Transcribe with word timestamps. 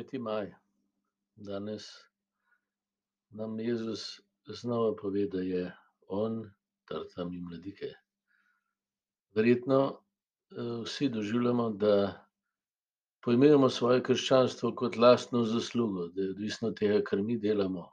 peti 0.00 0.18
maj. 0.18 0.54
Danes 1.36 1.84
nam 3.30 3.60
Jezus 3.60 4.20
znova 4.46 4.96
pove, 4.96 5.26
da 5.26 5.40
je 5.40 5.76
on 6.06 6.50
tarta 6.84 7.24
mi 7.24 7.40
mladike. 7.40 7.92
Verjetno 9.34 10.00
vsi 10.84 11.08
doživljamo, 11.08 11.70
da 11.70 12.26
pojmujemo 13.20 13.68
svoje 13.68 14.02
krščanstvo 14.02 14.72
kot 14.74 14.96
lastno 14.96 15.44
zaslugo, 15.44 16.08
da 16.08 16.22
je 16.22 16.30
odvisno 16.30 16.68
od 16.68 16.78
tega, 16.78 17.04
kar 17.04 17.22
mi 17.22 17.38
delamo, 17.38 17.92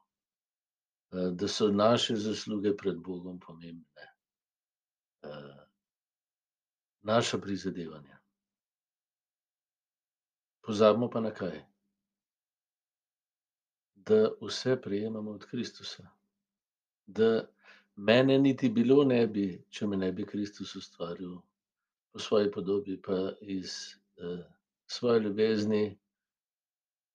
da 1.12 1.48
so 1.48 1.68
naše 1.68 2.16
zasluge 2.16 2.78
pred 2.78 2.98
Bogom 2.98 3.40
pomembne. 3.40 4.12
Naša 7.02 7.38
prizadevanja. 7.38 8.20
Pozabimo 10.64 11.10
pa 11.10 11.20
na 11.20 11.32
kaj? 11.34 11.77
Da 14.08 14.30
vse 14.42 14.78
prejemamo 14.82 15.32
od 15.32 15.46
Kristusa. 15.46 16.08
Da 17.08 17.48
mene 17.96 18.38
niti 18.40 18.70
bilo 18.70 19.04
ne 19.04 19.28
bi, 19.28 19.48
če 19.70 19.88
me 19.88 19.98
ne 19.98 20.12
bi 20.12 20.26
Kristus 20.26 20.76
ustvaril 20.76 21.34
po 22.12 22.20
svoji 22.20 22.52
podobi 22.52 23.02
pa 23.02 23.18
iz 23.42 23.74
svoje 24.88 25.20
ljubezni, 25.20 25.98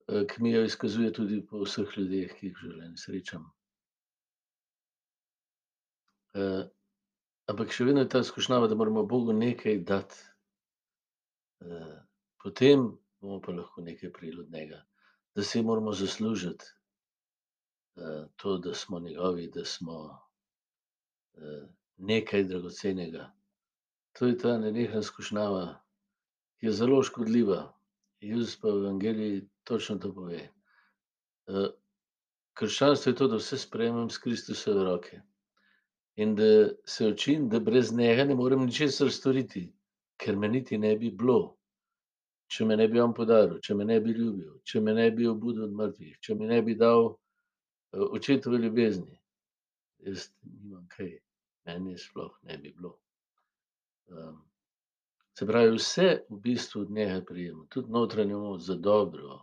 ki 0.07 0.43
mi 0.43 0.53
jo 0.53 0.65
izkazuje 0.65 1.13
tudi 1.13 1.41
po 1.47 1.63
vseh 1.65 1.97
ljudeh, 1.97 2.35
ki 2.37 2.51
jih 2.51 2.59
v 2.59 2.67
življenju 2.67 3.01
srečam. 3.01 3.47
Ampak 7.53 7.73
še 7.73 7.89
vedno 7.89 8.05
je 8.05 8.11
ta 8.13 8.21
skušnjava, 8.25 8.69
da 8.69 8.77
moramo 8.77 9.07
Bogu 9.09 9.33
nekaj 9.33 9.81
dati. 9.89 10.21
Potem 12.43 12.85
bomo 13.23 13.41
pa 13.41 13.57
lahko 13.57 13.81
nekaj 13.81 14.13
prejeli 14.13 14.45
od 14.45 14.53
njega. 14.53 14.85
Da 15.33 15.43
si 15.47 15.63
moramo 15.65 15.93
zaslužiti 15.97 16.69
to, 18.37 18.59
da 18.59 18.75
smo 18.75 19.01
njegovi, 19.01 19.51
da 19.55 19.65
smo 19.65 20.19
nekaj 21.97 22.45
dragocenega. 22.45 23.31
To 24.13 24.27
je 24.27 24.39
ta 24.39 24.59
nenehna 24.59 25.03
skušnjava, 25.03 25.81
ki 26.61 26.67
je 26.67 26.73
zelo 26.73 27.03
škodljiva. 27.03 27.73
Jezus 28.21 28.57
pa 28.61 28.69
v 28.69 28.85
evangeliji 28.85 29.49
točno 29.65 29.99
to 29.99 30.13
pove. 30.15 30.49
Krščanstvo 32.55 33.11
je 33.11 33.17
to, 33.17 33.29
da 33.29 33.41
vse 33.41 33.59
sprejmem 33.59 34.11
s 34.11 34.19
Kristusove 34.19 34.85
roke. 34.85 35.21
In 36.17 36.35
da 36.37 36.69
se 36.85 37.09
učim, 37.09 37.49
da 37.49 37.61
brez 37.61 37.93
njega 37.93 38.25
ne 38.25 38.35
morem 38.35 38.67
ničesar 38.67 39.11
storiti, 39.11 39.73
ker 40.21 40.37
me 40.37 40.49
niti 40.49 40.79
ne 40.79 40.93
bi 40.97 41.11
bilo, 41.11 41.57
če 42.53 42.67
me 42.69 42.77
ne 42.77 42.89
bi 42.89 43.01
on 43.01 43.15
podaril, 43.17 43.59
če 43.65 43.75
me 43.75 43.85
ne 43.89 43.97
bi 44.01 44.13
ljubil, 44.13 44.59
če 44.69 44.81
me 44.81 44.93
ne 44.95 45.09
bi 45.11 45.27
obudil 45.27 45.65
od 45.65 45.73
mrtvih, 45.73 46.19
če 46.21 46.37
mi 46.37 46.47
ne 46.51 46.61
bi 46.63 46.77
dal 46.77 47.15
očetove 47.93 48.59
ljubezni. 48.59 49.19
Jaz 50.03 50.29
nimam 50.43 50.87
kaj, 50.89 51.13
mene 51.67 51.99
sploh 51.99 52.33
ne 52.43 52.59
bi 52.59 52.73
bilo. 52.73 52.97
Se 55.39 55.47
pravi, 55.47 55.77
vse 55.77 56.09
v 56.29 56.39
bistvu 56.45 56.83
od 56.83 56.91
njega 56.91 57.23
prejemam, 57.25 57.67
tudi 57.71 57.93
notranjo 57.93 58.39
moč 58.39 58.63
za 58.63 58.75
dobro. 58.75 59.39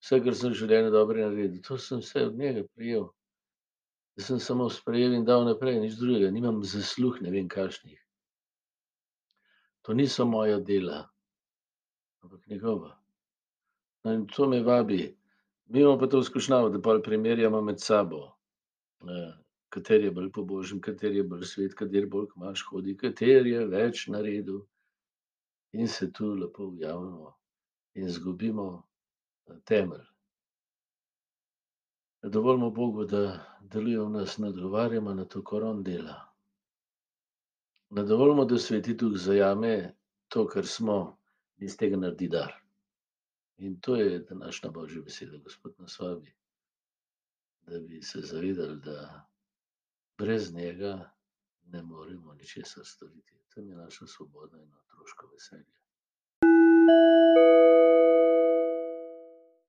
Vse, 0.00 0.20
kar 0.24 0.34
sem 0.34 0.54
v 0.54 0.58
življenju 0.62 0.90
dobrega 0.94 1.28
naredil, 1.28 1.62
to 1.62 1.76
sem 1.78 2.00
vse 2.00 2.24
od 2.30 2.38
njega 2.38 2.64
prejel. 2.74 3.10
Jaz 4.16 4.30
sem 4.30 4.40
samo 4.42 4.68
sprejel 4.72 5.14
in 5.14 5.26
dal 5.28 5.44
naprej, 5.46 5.78
nič 5.80 5.98
drugega, 6.00 6.32
nimam 6.34 6.64
zaslug 6.66 7.20
ne 7.22 7.30
vem 7.30 7.48
kakšnih. 7.48 8.00
To 9.86 9.94
niso 9.94 10.26
moja 10.26 10.58
dela, 10.60 11.04
ampak 12.24 12.46
njegova. 12.48 12.96
No, 14.04 14.12
in 14.12 14.26
to 14.26 14.48
me 14.48 14.62
vabi. 14.64 15.19
Mi 15.70 15.80
imamo 15.80 15.98
pa 15.98 16.06
to 16.06 16.22
skušnjavo, 16.22 16.68
da 16.68 16.80
pol 16.82 17.02
primerjamo 17.02 17.60
med 17.62 17.80
sabo. 17.80 18.32
Kateri 19.70 20.04
je 20.04 20.10
bolj 20.10 20.32
pobožen, 20.34 20.80
kateri 20.80 21.20
je 21.20 21.24
bolj 21.24 21.44
svet, 21.46 21.74
kateri 21.78 22.08
bolj 22.10 22.26
k 22.32 22.40
maš 22.42 22.64
hodi, 22.66 22.96
kateri 22.98 23.52
je 23.52 23.66
več 23.70 24.08
naredil. 24.10 24.64
In 25.72 25.88
se 25.88 26.10
tu 26.12 26.32
lepo 26.34 26.66
ujamemo 26.72 27.36
in 27.94 28.08
izgubimo 28.10 28.66
temelj. 29.64 30.02
Dovolimo 32.22 32.70
Bogu, 32.70 33.04
da 33.04 33.22
deluje 33.62 34.00
v 34.00 34.10
nas, 34.10 34.38
ne 34.38 34.50
odgovarjamo 34.50 35.14
na 35.14 35.24
to, 35.24 35.44
kar 35.46 35.62
on 35.64 35.84
dela. 35.86 36.16
Ne 37.90 38.04
dovolimo, 38.04 38.44
da 38.44 38.58
Sveti 38.58 38.94
duh 38.94 39.14
zajame 39.14 39.94
to, 40.28 40.48
kar 40.50 40.66
smo, 40.66 40.98
iz 41.62 41.76
tega 41.78 41.96
naredi 41.96 42.28
dar. 42.28 42.59
In 43.60 43.80
to 43.80 43.96
je 43.96 44.18
današnja 44.18 44.70
božja 44.70 45.02
beseda. 45.02 45.36
Gospod 45.36 45.74
nas 45.78 45.98
vabi, 45.98 46.34
da 47.62 47.80
bi 47.80 48.02
se 48.02 48.20
zavedali, 48.20 48.76
da 48.76 49.28
brez 50.18 50.54
njega 50.54 51.10
ne 51.66 51.82
moremo 51.82 52.34
ničesar 52.34 52.84
storiti. 52.86 53.34
Tam 53.54 53.68
je 53.68 53.76
naša 53.76 54.06
svoboda 54.06 54.62
in 54.62 54.72
otroško 54.74 55.26
veselje. 55.32 55.80